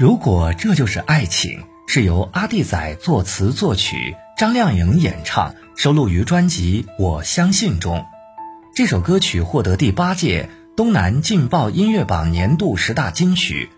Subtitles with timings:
[0.00, 8.06] 如果这就是爱情，是由阿弟仔作词作曲，张靓颖演唱，收录于专辑《我相信》中。
[8.74, 13.68] 这首歌曲获得第八届东南劲爆音乐榜年度十大金曲，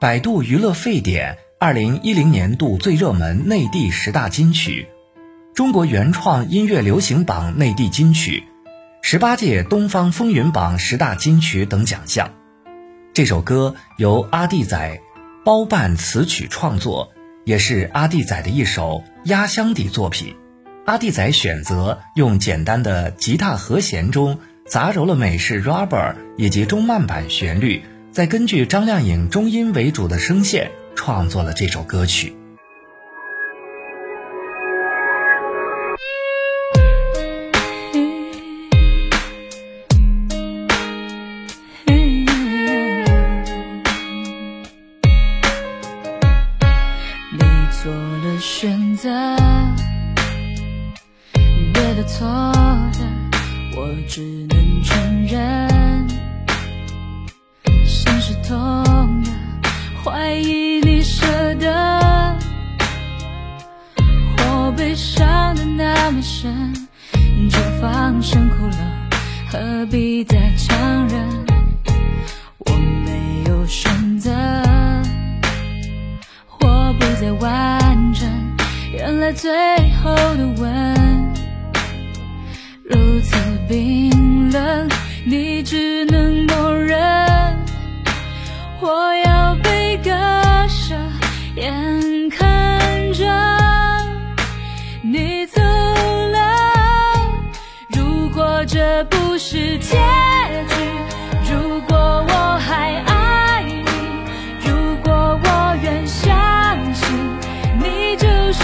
[0.00, 4.88] 百度娱乐沸点二零一零年度最热门内地十大金曲，
[5.54, 8.42] 中国原创音乐流行榜内地金曲，
[9.00, 12.28] 十八届东方风云榜十大金曲等奖项。
[13.14, 15.00] 这首歌由阿弟仔。
[15.48, 17.14] 包办词曲创作，
[17.46, 20.36] 也是阿弟仔的一首压箱底作品。
[20.84, 27.82] 阿弟仔选择用简单的吉他和弦中杂糅了美式 rubber 以及中慢板旋律，
[28.12, 32.34] 再根据张靓颖中音为主的声线创作了这首歌曲。
[48.40, 49.08] 选择
[51.74, 52.26] 对的错
[52.92, 53.00] 的，
[53.76, 56.08] 我只能承认。
[57.84, 59.30] 心是痛的，
[60.04, 62.36] 怀疑你舍得，
[64.38, 66.72] 我被伤的那么深，
[67.50, 69.08] 就放声哭了，
[69.50, 71.46] 何必再强忍？
[72.58, 72.72] 我
[73.04, 74.30] 没有选择，
[76.60, 77.77] 我不再挽。
[79.10, 79.50] 原来最
[80.02, 81.34] 后的吻
[82.84, 83.34] 如此
[83.66, 84.86] 冰冷，
[85.24, 86.94] 你只能默认。
[88.82, 90.10] 我要被割
[90.68, 90.94] 舍，
[91.56, 93.24] 眼看着
[95.00, 96.38] 你走了。
[97.88, 99.96] 如果这不是结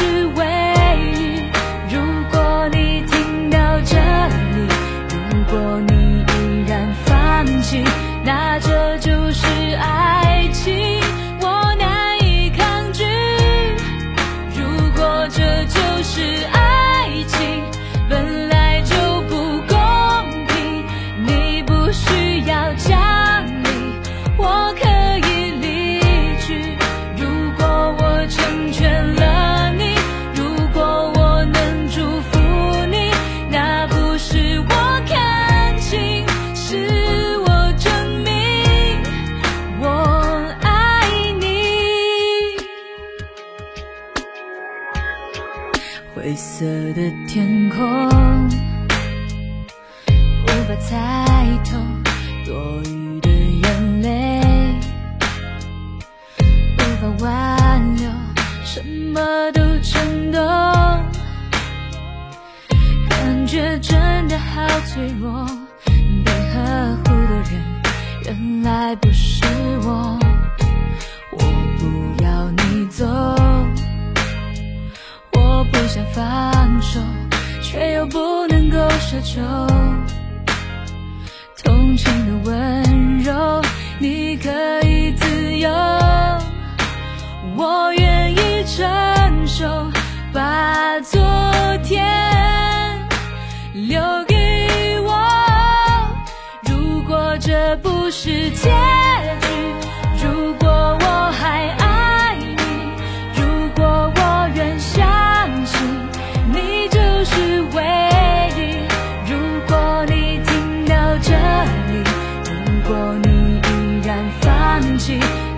[0.00, 0.53] 你就
[46.24, 46.64] 灰色
[46.94, 48.48] 的天空，
[50.08, 51.76] 无法猜透
[52.46, 54.40] 多余的眼泪，
[56.78, 58.10] 无法挽留，
[58.64, 59.20] 什么
[59.52, 60.40] 都震动，
[63.10, 65.46] 感觉真的好脆弱，
[66.24, 67.52] 被呵护的人
[68.24, 69.44] 原来不是，
[69.82, 70.18] 我
[78.06, 79.40] 不能够奢求
[81.62, 83.62] 同情的温柔。
[83.98, 84.50] 你可
[84.86, 85.70] 以自由，
[87.56, 89.90] 我愿意承受，
[90.32, 90.83] 把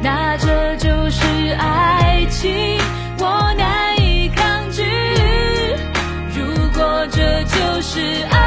[0.03, 1.25] 那这就是
[1.59, 2.79] 爱情
[3.19, 4.83] 我难以抗拒。
[6.34, 8.46] 如果这就是爱